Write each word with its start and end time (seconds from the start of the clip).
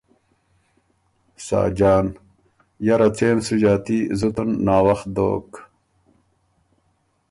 ساجان 1.45 2.05
ـــ 2.13 2.17
یرا 2.85 3.09
څېن 3.17 3.37
سُو 3.45 3.55
ݫاتی، 3.61 3.99
زُتن 4.19 4.49
ناوخت 4.65 5.07
دوک، 5.15 5.49